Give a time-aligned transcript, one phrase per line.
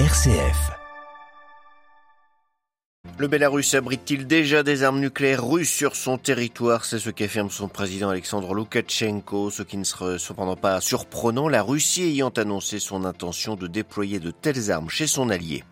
[0.00, 0.72] RCF.
[3.16, 6.84] Le Bélarus abrite-t-il déjà des armes nucléaires russes sur son territoire?
[6.84, 11.62] C'est ce qu'affirme son président Alexandre Loukachenko, ce qui ne serait cependant pas surprenant, la
[11.62, 15.62] Russie ayant annoncé son intention de déployer de telles armes chez son allié.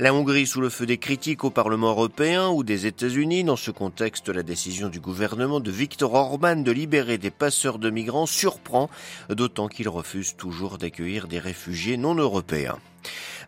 [0.00, 3.42] La Hongrie sous le feu des critiques au Parlement européen ou des États-Unis.
[3.42, 7.90] Dans ce contexte, la décision du gouvernement de Viktor Orban de libérer des passeurs de
[7.90, 8.90] migrants surprend,
[9.28, 12.78] d'autant qu'il refuse toujours d'accueillir des réfugiés non européens.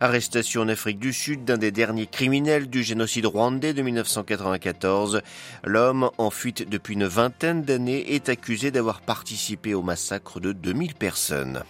[0.03, 5.21] Arrestation en Afrique du Sud d'un des derniers criminels du génocide rwandais de 1994.
[5.63, 10.95] L'homme, en fuite depuis une vingtaine d'années, est accusé d'avoir participé au massacre de 2000
[10.95, 11.63] personnes.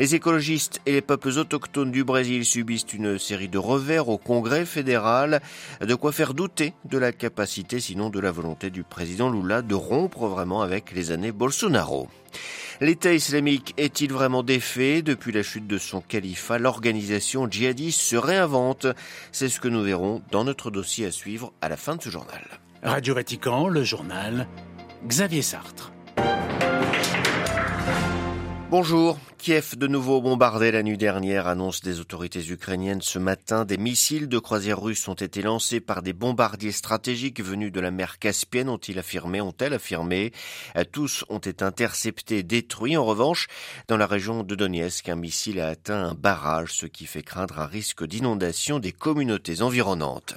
[0.00, 4.64] Les écologistes et les peuples autochtones du Brésil subissent une série de revers au Congrès
[4.64, 5.40] fédéral,
[5.80, 9.74] de quoi faire douter de la capacité, sinon de la volonté du président Lula de
[9.74, 12.08] rompre vraiment avec les années Bolsonaro.
[12.80, 18.86] L'État islamique est-il vraiment défait Depuis la chute de son califat, l'organisation djihadiste se réinvente.
[19.32, 22.08] C'est ce que nous verrons dans notre dossier à suivre à la fin de ce
[22.08, 22.40] journal.
[22.82, 24.46] Radio Vatican, le journal,
[25.06, 25.92] Xavier Sartre.
[28.70, 29.18] Bonjour.
[29.42, 33.64] Kiev de nouveau bombardé la nuit dernière, annonce des autorités ukrainiennes ce matin.
[33.64, 37.90] Des missiles de croisière russes ont été lancés par des bombardiers stratégiques venus de la
[37.90, 40.32] mer Caspienne, ont-ils affirmé, ont-elles affirmé.
[40.92, 42.98] Tous ont été interceptés, détruits.
[42.98, 43.46] En revanche,
[43.88, 47.60] dans la région de Donetsk, un missile a atteint un barrage, ce qui fait craindre
[47.60, 50.34] un risque d'inondation des communautés environnantes.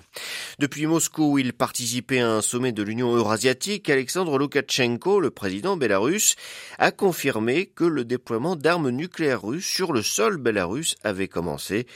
[0.59, 5.75] Depuis Moscou, où il participait à un sommet de l'Union eurasiatique, Alexandre Loukachenko, le président
[5.75, 6.37] bélarus,
[6.79, 11.87] a confirmé que le déploiement d'armes nucléaire russe sur le sol bélarus avait commencé.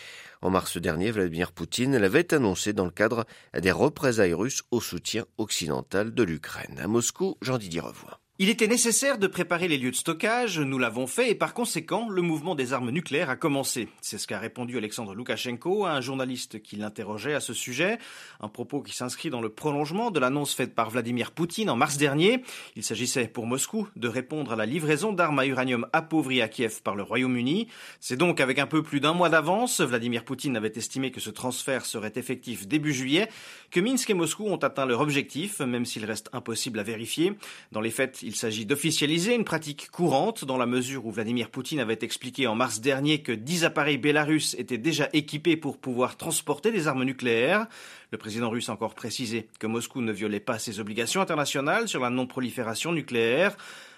[0.41, 3.25] En mars dernier, Vladimir Poutine l'avait annoncé dans le cadre
[3.57, 6.79] des représailles russes au soutien occidental de l'Ukraine.
[6.79, 8.19] À Moscou, Jean-Didier Revoix.
[8.39, 12.07] Il était nécessaire de préparer les lieux de stockage, nous l'avons fait, et par conséquent,
[12.07, 13.87] le mouvement des armes nucléaires a commencé.
[13.99, 17.97] C'est ce qu'a répondu Alexandre Loukachenko à un journaliste qui l'interrogeait à ce sujet,
[18.39, 21.97] un propos qui s'inscrit dans le prolongement de l'annonce faite par Vladimir Poutine en mars
[21.97, 22.43] dernier.
[22.75, 26.83] Il s'agissait pour Moscou de répondre à la livraison d'armes à uranium appauvries à Kiev
[26.83, 27.67] par le Royaume-Uni.
[27.99, 31.31] C'est donc avec un peu plus d'un mois d'avance, Vladimir Poutine avait estimé que ce
[31.31, 33.29] transfert serait effectif début juillet,
[33.71, 37.33] que Minsk et Moscou ont atteint leur objectif, même s'il reste impossible à vérifier.
[37.71, 41.79] Dans les faits, il s'agit d'officialiser une pratique courante dans la mesure où Vladimir Poutine
[41.79, 46.73] avait expliqué en mars dernier que 10 appareils bélarusses étaient déjà équipés pour pouvoir transporter
[46.73, 47.67] des armes nucléaires.
[48.11, 52.01] Le président russe a encore précisé que Moscou ne violait pas ses obligations internationales sur
[52.01, 53.55] la non-prolifération nucléaire.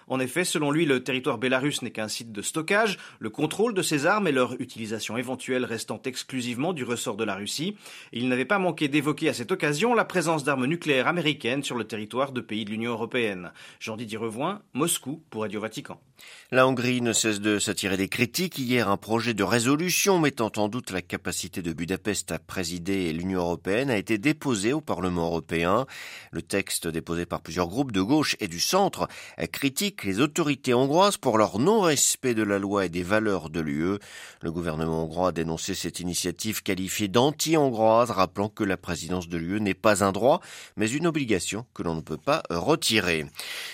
[0.10, 3.84] En effet, selon lui, le territoire bélarus n'est qu'un site de stockage, le contrôle de
[3.84, 7.76] ces armes et leur utilisation éventuelle restant exclusivement du ressort de la Russie.
[8.12, 11.84] il n'avait pas manqué d'évoquer à cette occasion la présence d'armes nucléaires américaines sur le
[11.84, 13.52] territoire de pays de l'Union européenne.
[13.80, 16.02] Jean-Didier Revoin, Moscou pour Radio Vatican.
[16.52, 18.58] La Hongrie ne cesse de s'attirer des critiques.
[18.58, 23.40] Hier, un projet de résolution mettant en doute la capacité de Budapest à présider l'Union
[23.40, 25.86] européenne a été déposé au Parlement européen.
[26.32, 29.08] Le texte déposé par plusieurs groupes de gauche et du centre
[29.52, 33.98] critique les autorités hongroises pour leur non-respect de la loi et des valeurs de l'UE.
[34.42, 39.60] Le gouvernement hongrois a dénoncé cette initiative qualifiée d'anti-hongroise, rappelant que la présidence de l'UE
[39.60, 40.42] n'est pas un droit,
[40.78, 43.26] mais une obligation que l'on ne peut pas retirer.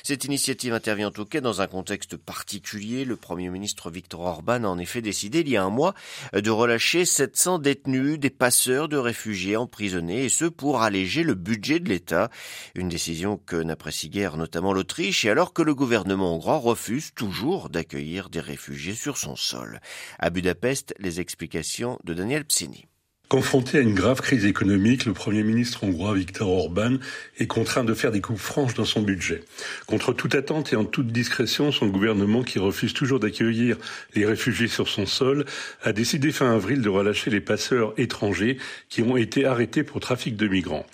[0.03, 3.05] Cette initiative intervient en tout cas dans un contexte particulier.
[3.05, 5.93] Le Premier ministre Viktor Orban a en effet décidé il y a un mois
[6.33, 11.79] de relâcher 700 détenus, des passeurs de réfugiés emprisonnés, et ce pour alléger le budget
[11.79, 12.29] de l'État.
[12.73, 17.69] Une décision que n'apprécie guère notamment l'Autriche, et alors que le gouvernement hongrois refuse toujours
[17.69, 19.79] d'accueillir des réfugiés sur son sol.
[20.19, 22.87] À Budapest, les explications de Daniel Psini.
[23.27, 26.97] Confronté à une grave crise économique, le Premier ministre hongrois Viktor Orban
[27.39, 29.43] est contraint de faire des coupes franches dans son budget.
[29.87, 33.77] Contre toute attente et en toute discrétion, son gouvernement, qui refuse toujours d'accueillir
[34.13, 35.45] les réfugiés sur son sol,
[35.81, 38.59] a décidé fin avril de relâcher les passeurs étrangers
[38.89, 40.85] qui ont été arrêtés pour trafic de migrants.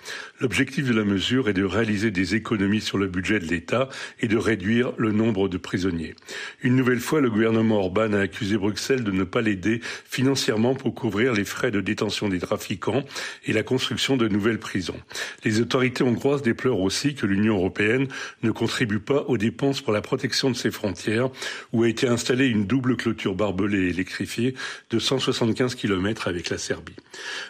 [0.42, 3.90] L'objectif de la mesure est de réaliser des économies sur le budget de l'État
[4.22, 6.16] et de réduire le nombre de prisonniers.
[6.64, 10.96] Une nouvelle fois, le gouvernement Orban a accusé Bruxelles de ne pas l'aider financièrement pour
[10.96, 13.04] couvrir les frais de détention des trafiquants
[13.46, 15.00] et la construction de nouvelles prisons.
[15.44, 18.08] Les autorités hongroises déplorent aussi que l'Union européenne
[18.42, 21.30] ne contribue pas aux dépenses pour la protection de ses frontières,
[21.72, 24.56] où a été installée une double clôture barbelée et électrifiée
[24.90, 26.96] de 175 km avec la Serbie.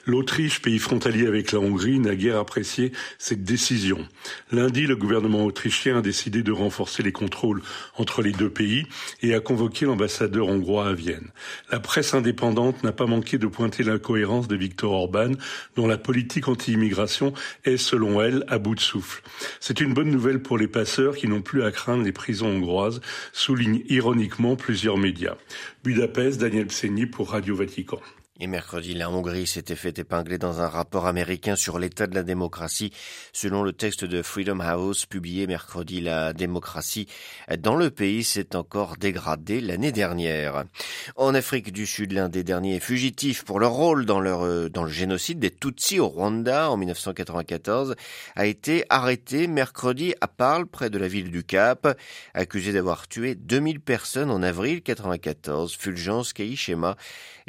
[0.06, 2.81] L'Autriche, pays frontalier avec la Hongrie, n'a guère apprécié
[3.19, 4.07] cette décision.
[4.51, 7.62] Lundi, le gouvernement autrichien a décidé de renforcer les contrôles
[7.98, 8.86] entre les deux pays
[9.22, 11.30] et a convoqué l'ambassadeur hongrois à Vienne.
[11.72, 15.31] La presse indépendante n'a pas manqué de pointer l'incohérence de Viktor Orban,
[15.75, 17.33] dont la politique anti-immigration
[17.66, 19.22] est, selon elle, à bout de souffle.
[19.60, 23.01] C'est une bonne nouvelle pour les passeurs qui n'ont plus à craindre les prisons hongroises,
[23.34, 25.36] soulignent ironiquement plusieurs médias.
[25.84, 28.00] Budapest, Daniel Pseni pour Radio Vatican.
[28.43, 32.23] Et mercredi, la Hongrie s'était fait épingler dans un rapport américain sur l'état de la
[32.23, 32.91] démocratie.
[33.33, 37.07] Selon le texte de Freedom House publié mercredi, la démocratie
[37.59, 40.63] dans le pays s'est encore dégradée l'année dernière.
[41.17, 44.89] En Afrique du Sud, l'un des derniers fugitifs pour leur rôle dans, leur, dans le
[44.89, 47.95] génocide des Tutsis au Rwanda en 1994
[48.35, 51.95] a été arrêté mercredi à Parle, près de la ville du Cap,
[52.33, 55.75] accusé d'avoir tué 2000 personnes en avril 1994.
[55.77, 56.97] Fulgence Kaishema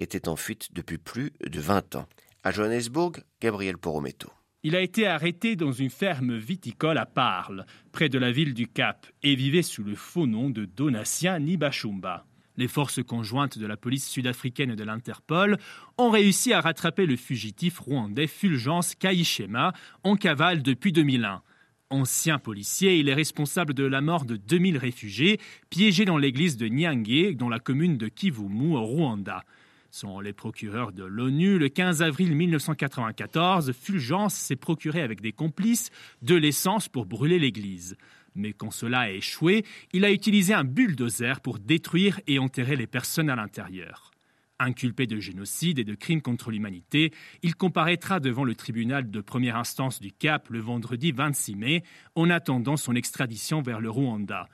[0.03, 2.07] était en fuite de depuis plus de 20 ans.
[2.43, 4.29] À Johannesburg, Gabriel Porometo.
[4.65, 8.67] Il a été arrêté dans une ferme viticole à Parle, près de la ville du
[8.67, 12.27] Cap, et vivait sous le faux nom de Donatien Nibachumba.
[12.57, 15.57] Les forces conjointes de la police sud-africaine et de l'Interpol
[15.99, 19.73] ont réussi à rattraper le fugitif rwandais Fulgence Kaishema
[20.03, 21.43] en cavale depuis 2001.
[21.91, 25.39] Ancien policier, il est responsable de la mort de 2000 réfugiés
[25.71, 29.45] piégés dans l'église de Nyange, dans la commune de Kivumu, au Rwanda.
[29.95, 35.91] Selon les procureurs de l'ONU, le 15 avril 1994, Fulgence s'est procuré avec des complices
[36.23, 37.99] de l'essence pour brûler l'église.
[38.35, 42.87] Mais quand cela a échoué, il a utilisé un bulldozer pour détruire et enterrer les
[42.87, 44.13] personnes à l'intérieur.
[44.59, 47.13] Inculpé de génocide et de crimes contre l'humanité,
[47.43, 51.83] il comparaîtra devant le tribunal de première instance du Cap le vendredi 26 mai,
[52.15, 54.49] en attendant son extradition vers le Rwanda.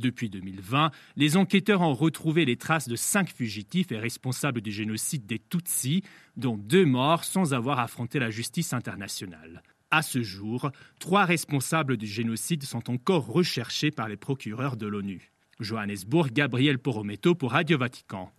[0.00, 5.26] Depuis 2020, les enquêteurs ont retrouvé les traces de cinq fugitifs et responsables du génocide
[5.26, 6.02] des Tutsis,
[6.36, 9.62] dont deux morts sans avoir affronté la justice internationale.
[9.90, 10.70] À ce jour,
[11.00, 15.32] trois responsables du génocide sont encore recherchés par les procureurs de l'ONU.
[15.60, 18.32] Johannesburg, Gabriel Porometo pour Radio Vatican.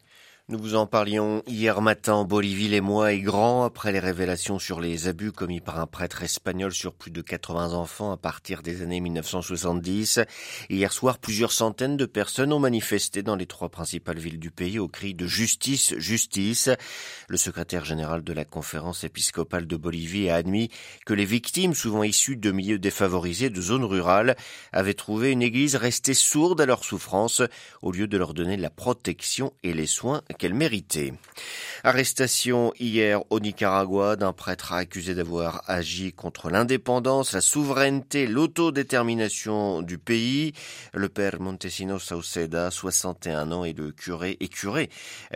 [0.51, 2.67] Nous vous en parlions hier matin Bolivie.
[2.67, 6.73] Les mois est grand après les révélations sur les abus commis par un prêtre espagnol
[6.73, 10.19] sur plus de 80 enfants à partir des années 1970.
[10.69, 14.77] Hier soir, plusieurs centaines de personnes ont manifesté dans les trois principales villes du pays
[14.77, 16.69] au cri de justice, justice.
[17.29, 20.69] Le secrétaire général de la conférence épiscopale de Bolivie a admis
[21.05, 24.35] que les victimes, souvent issues de milieux défavorisés, de zones rurales,
[24.73, 27.41] avaient trouvé une église restée sourde à leurs souffrances
[27.81, 31.13] au lieu de leur donner la protection et les soins qu'elle méritait.
[31.83, 39.99] Arrestation hier au Nicaragua d'un prêtre accusé d'avoir agi contre l'indépendance, la souveraineté, l'autodétermination du
[39.99, 40.53] pays.
[40.95, 44.89] Le père Montesino Sauceda, 61 ans, et le curé et curé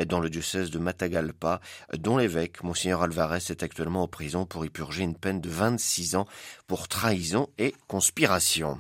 [0.08, 1.62] dans le diocèse de Matagalpa,
[2.00, 6.16] dont l'évêque, Monseigneur Alvarez, est actuellement en prison pour y purger une peine de 26
[6.16, 6.26] ans
[6.66, 8.80] pour trahison et conspiration.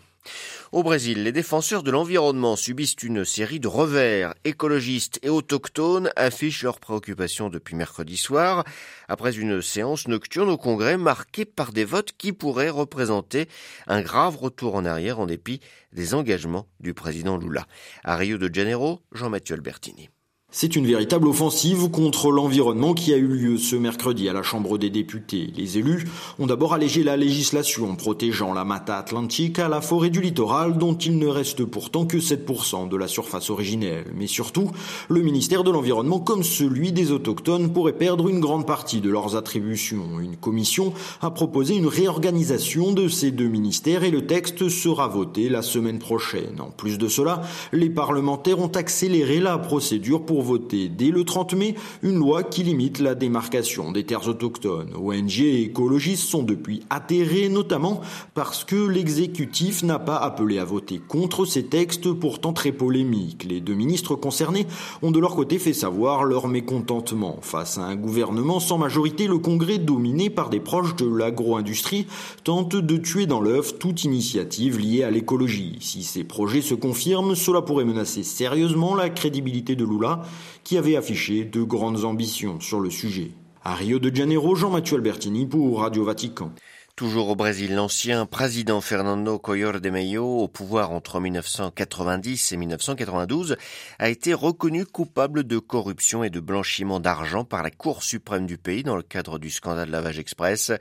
[0.72, 4.33] Au Brésil, les défenseurs de l'environnement subissent une série de revers.
[4.44, 8.63] Écologistes et autochtones affichent leurs préoccupations depuis mercredi soir,
[9.07, 13.48] après une séance nocturne au Congrès marquée par des votes qui pourraient représenter
[13.88, 15.62] un grave retour en arrière en dépit
[15.94, 17.66] des engagements du président Lula.
[18.04, 20.10] À Rio de Janeiro, Jean-Mathieu Albertini.
[20.57, 24.78] C'est une véritable offensive contre l'environnement qui a eu lieu ce mercredi à la Chambre
[24.78, 25.52] des députés.
[25.54, 26.06] Les élus
[26.40, 30.94] ont d'abord allégé la législation protégeant la Mata Atlantique à la forêt du littoral dont
[30.94, 34.06] il ne reste pourtant que 7% de la surface originelle.
[34.16, 34.72] Mais surtout,
[35.10, 39.36] le ministère de l'Environnement comme celui des Autochtones pourrait perdre une grande partie de leurs
[39.36, 40.22] attributions.
[40.22, 45.50] Une commission a proposé une réorganisation de ces deux ministères et le texte sera voté
[45.50, 46.62] la semaine prochaine.
[46.62, 47.42] En plus de cela,
[47.74, 52.63] les parlementaires ont accéléré la procédure pour voter dès le 30 mai une loi qui
[52.63, 54.94] limite la démarcation des terres autochtones.
[54.95, 58.02] ONG et écologistes sont depuis atterrés, notamment
[58.33, 63.44] parce que l'exécutif n'a pas appelé à voter contre ces textes pourtant très polémiques.
[63.44, 64.68] Les deux ministres concernés
[65.02, 67.40] ont de leur côté fait savoir leur mécontentement.
[67.42, 72.07] Face à un gouvernement sans majorité, le Congrès, dominé par des proches de l'agro-industrie,
[72.44, 75.78] tente de tuer dans l'œuf toute initiative liée à l'écologie.
[75.81, 80.21] Si ces projets se confirment, cela pourrait menacer sérieusement la crédibilité de Lula
[80.63, 83.31] qui avait affiché de grandes ambitions sur le sujet.
[83.63, 86.51] À Rio de Janeiro, Jean-Mathieu Albertini pour Radio Vatican.
[86.95, 93.57] Toujours au Brésil, l'ancien président Fernando Collor de Mello, au pouvoir entre 1990 et 1992,
[93.99, 98.57] a été reconnu coupable de corruption et de blanchiment d'argent par la Cour suprême du
[98.57, 100.71] pays dans le cadre du scandale Lavage Express.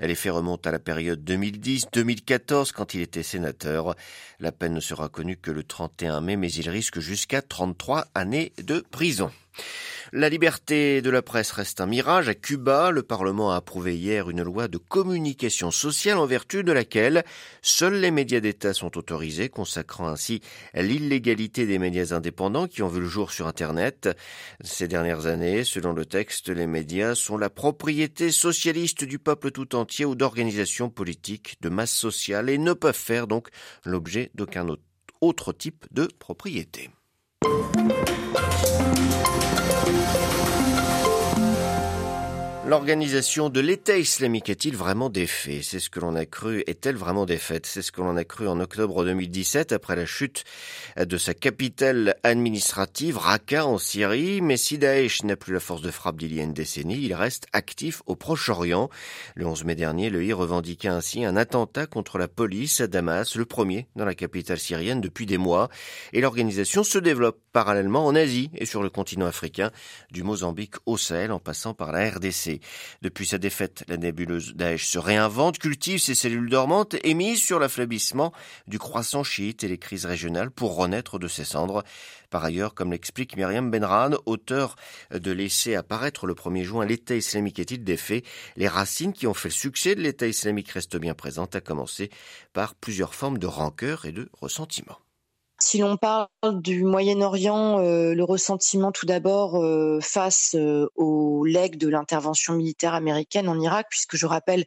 [0.00, 3.94] Les faits remontent à la période 2010-2014 quand il était sénateur.
[4.40, 8.54] La peine ne sera connue que le 31 mai, mais il risque jusqu'à 33 années
[8.56, 9.30] de prison.
[10.12, 12.30] La liberté de la presse reste un mirage.
[12.30, 16.72] À Cuba, le Parlement a approuvé hier une loi de communication sociale en vertu de
[16.72, 17.24] laquelle
[17.60, 20.40] seuls les médias d'État sont autorisés, consacrant ainsi
[20.72, 24.08] l'illégalité des médias indépendants qui ont vu le jour sur Internet.
[24.62, 29.76] Ces dernières années, selon le texte, les médias sont la propriété socialiste du peuple tout
[29.76, 33.48] entier ou d'organisations politiques de masse sociale et ne peuvent faire donc
[33.84, 34.66] l'objet d'aucun
[35.20, 36.88] autre type de propriété.
[42.68, 45.64] L'organisation de l'État islamique a-t-il vraiment des faits?
[45.64, 46.62] C'est ce que l'on a cru.
[46.66, 50.44] Est-elle vraiment défaite C'est ce que l'on a cru en octobre 2017 après la chute
[50.98, 54.42] de sa capitale administrative, Raqqa en Syrie.
[54.42, 57.14] Mais si Daesh n'a plus la force de frappe d'il y a une décennie, il
[57.14, 58.90] reste actif au Proche-Orient.
[59.34, 63.34] Le 11 mai dernier, le I revendiquait ainsi un attentat contre la police à Damas,
[63.34, 65.70] le premier dans la capitale syrienne depuis des mois.
[66.12, 69.70] Et l'organisation se développe parallèlement en Asie et sur le continent africain,
[70.10, 72.57] du Mozambique au Sahel en passant par la RDC.
[73.02, 77.58] Depuis sa défaite, la nébuleuse Daesh se réinvente, cultive ses cellules dormantes et mise sur
[77.58, 78.32] l'affaiblissement
[78.66, 81.84] du croissant chiite et les crises régionales pour renaître de ses cendres.
[82.30, 84.76] Par ailleurs, comme l'explique Myriam Benran, auteur
[85.10, 88.22] de l'essai apparaître le 1er juin L'État islamique est-il défait
[88.56, 92.10] Les racines qui ont fait le succès de l'État islamique restent bien présentes, à commencer
[92.52, 94.98] par plusieurs formes de rancœur et de ressentiment.
[95.60, 101.76] Si l'on parle du Moyen-Orient, euh, le ressentiment tout d'abord euh, face euh, au leg
[101.76, 104.66] de l'intervention militaire américaine en Irak, puisque je rappelle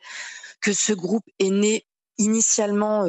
[0.59, 1.85] que ce groupe est né
[2.17, 3.07] initialement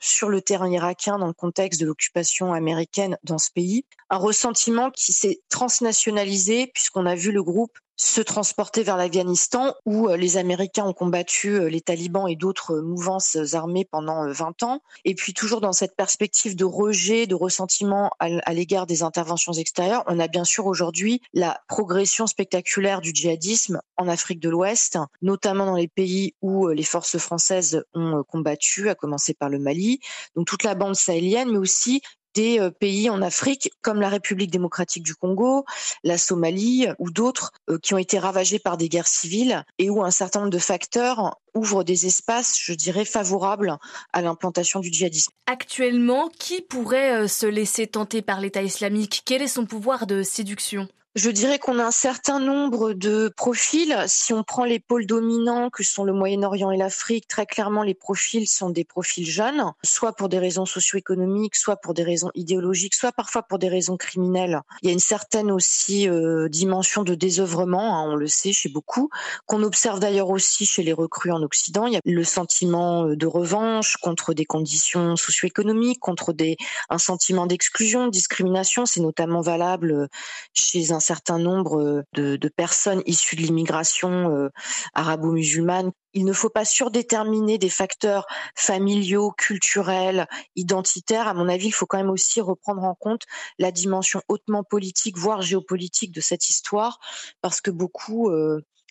[0.00, 3.84] sur le terrain irakien dans le contexte de l'occupation américaine dans ce pays.
[4.10, 10.08] Un ressentiment qui s'est transnationalisé puisqu'on a vu le groupe se transporter vers l'Afghanistan où
[10.08, 14.62] euh, les Américains ont combattu euh, les talibans et d'autres euh, mouvances armées pendant 20
[14.62, 14.82] ans.
[15.04, 20.04] Et puis toujours dans cette perspective de rejet, de ressentiment à l'égard des interventions extérieures,
[20.06, 25.66] on a bien sûr aujourd'hui la progression spectaculaire du djihadisme en Afrique de l'Ouest, notamment
[25.66, 29.98] dans les pays où les forces françaises ont combattu, à commencer par le Mali,
[30.36, 32.00] donc toute la bande sahélienne, mais aussi
[32.38, 35.64] des euh, pays en Afrique comme la République démocratique du Congo,
[36.04, 40.04] la Somalie ou d'autres euh, qui ont été ravagés par des guerres civiles et où
[40.04, 43.76] un certain nombre de facteurs ouvrent des espaces, je dirais, favorables
[44.12, 45.32] à l'implantation du djihadisme.
[45.46, 49.22] Actuellement, qui pourrait euh, se laisser tenter par l'État islamique?
[49.24, 50.88] Quel est son pouvoir de séduction?
[51.18, 53.96] Je dirais qu'on a un certain nombre de profils.
[54.06, 57.94] Si on prend les pôles dominants que sont le Moyen-Orient et l'Afrique, très clairement les
[57.94, 62.94] profils sont des profils jeunes, soit pour des raisons socio-économiques, soit pour des raisons idéologiques,
[62.94, 64.60] soit parfois pour des raisons criminelles.
[64.82, 68.68] Il y a une certaine aussi euh, dimension de désœuvrement, hein, on le sait chez
[68.68, 69.10] beaucoup,
[69.46, 71.86] qu'on observe d'ailleurs aussi chez les recrues en Occident.
[71.86, 76.56] Il y a le sentiment euh, de revanche contre des conditions socio-économiques, contre des
[76.90, 78.86] un sentiment d'exclusion, de discrimination.
[78.86, 80.06] C'est notamment valable euh,
[80.54, 84.50] chez un certain nombre euh, de, personnes issues de l'immigration
[84.94, 85.92] arabo-musulmane.
[86.14, 88.26] Il ne faut pas surdéterminer des facteurs
[88.56, 90.26] familiaux, culturels,
[90.56, 91.28] identitaires.
[91.28, 93.22] À mon avis, il faut quand même aussi reprendre en compte
[93.58, 96.98] la dimension hautement politique, voire géopolitique de cette histoire,
[97.42, 98.30] parce que beaucoup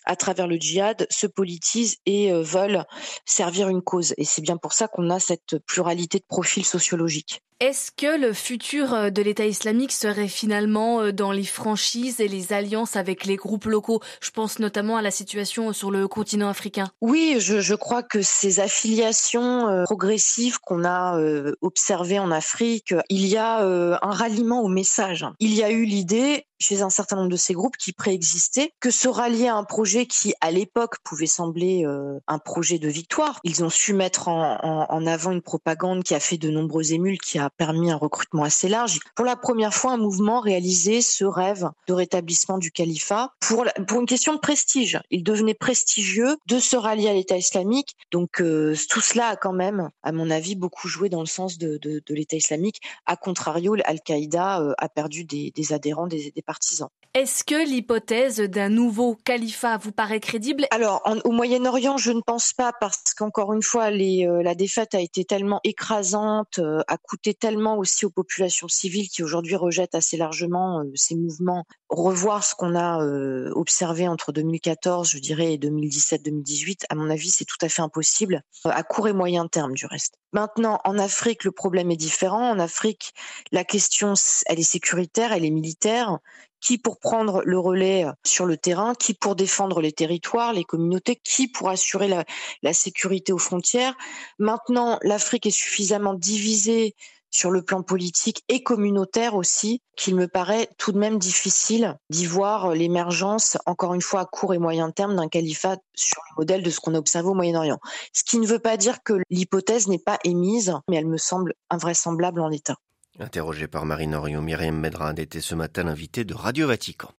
[0.04, 2.84] à travers le djihad, se politisent et veulent
[3.24, 4.14] servir une cause.
[4.16, 7.42] Et c'est bien pour ça qu'on a cette pluralité de profils sociologiques.
[7.60, 12.28] Est-ce que le futur euh, de l'État islamique serait finalement euh, dans les franchises et
[12.28, 14.00] les alliances avec les groupes locaux?
[14.20, 16.88] Je pense notamment à la situation sur le continent africain.
[17.00, 21.18] Oui, je, crois que ces affiliations euh, progressives qu'on a
[21.60, 25.26] observées en Afrique, il y a un ralliement au message.
[25.40, 28.90] Il y a eu l'idée chez un certain nombre de ces groupes qui préexistaient que
[28.90, 31.84] se rallier à un projet qui, à l'époque, pouvait sembler
[32.26, 33.40] un projet de victoire.
[33.44, 37.18] Ils ont su mettre en, en avant une propagande qui a fait de nombreux émules,
[37.18, 39.00] qui a permis un recrutement assez large.
[39.14, 43.64] Pour la première fois, un mouvement réalisait ce rêve de rétablissement du califat pour,
[43.98, 45.00] une question de prestige.
[45.10, 47.96] Il devenait prestigieux de se rallier à l'État islamique.
[48.10, 51.58] Donc euh, tout cela a quand même, à mon avis, beaucoup joué dans le sens
[51.58, 51.78] de,
[52.08, 52.80] l'État islamique.
[53.06, 56.88] A contrario, Al-Qaïda euh, a perdu des, des adhérents, des, des partisans.
[57.14, 60.66] Est-ce que l'hypothèse d'un nouveau califat vous paraît crédible?
[60.70, 65.00] Alors, au Moyen-Orient, je ne pense pas parce qu'encore une fois, euh, la défaite a
[65.00, 70.80] été tellement écrasante, a coûté tellement aussi aux populations civiles qui aujourd'hui rejettent assez largement
[70.80, 71.64] euh, ces mouvements.
[71.88, 77.30] Revoir ce qu'on a euh, observé entre 2014, je dirais, et 2017-2018, à mon avis,
[77.30, 80.14] c'est tout à fait impossible, euh, à court et moyen terme du reste.
[80.32, 82.50] Maintenant, en Afrique, le problème est différent.
[82.50, 83.14] En Afrique,
[83.52, 84.12] la question,
[84.46, 86.18] elle est sécuritaire, elle est militaire
[86.60, 91.16] qui pour prendre le relais sur le terrain, qui pour défendre les territoires, les communautés,
[91.16, 93.94] qui pour assurer la, sécurité aux frontières?
[94.38, 96.94] Maintenant, l'Afrique est suffisamment divisée
[97.30, 102.26] sur le plan politique et communautaire aussi, qu'il me paraît tout de même difficile d'y
[102.26, 106.62] voir l'émergence, encore une fois à court et moyen terme, d'un califat sur le modèle
[106.62, 107.80] de ce qu'on a observé au Moyen-Orient.
[108.14, 111.54] Ce qui ne veut pas dire que l'hypothèse n'est pas émise, mais elle me semble
[111.68, 112.76] invraisemblable en l'état.
[113.20, 117.10] Interrogé par Marine Orion, Myriam Medrad était ce matin l'invité de Radio Vatican.